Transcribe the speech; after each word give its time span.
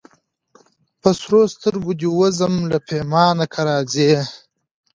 په 1.01 1.09
سرو 1.19 1.41
سترګو 1.53 1.91
دي 1.99 2.07
وزم 2.19 2.53
له 2.71 2.77
پیمانه 2.87 3.45
که 3.53 3.61
راځې 3.67 4.13